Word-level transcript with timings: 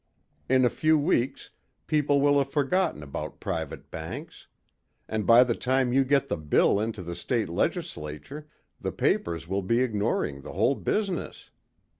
In 0.49 0.65
a 0.65 0.69
few 0.71 0.97
weeks 0.97 1.51
people 1.85 2.21
will 2.21 2.39
have 2.39 2.49
forgotten 2.49 3.03
about 3.03 3.39
private 3.39 3.91
banks. 3.91 4.47
And 5.07 5.27
by 5.27 5.43
the 5.43 5.53
time 5.53 5.93
you 5.93 6.03
get 6.03 6.27
the 6.27 6.37
bill 6.37 6.79
into 6.79 7.03
the 7.03 7.13
state 7.13 7.49
legislature 7.49 8.47
the 8.79 8.91
papers 8.91 9.47
will 9.47 9.61
be 9.61 9.81
ignoring 9.81 10.41
the 10.41 10.53
whole 10.53 10.73
business. 10.73 11.51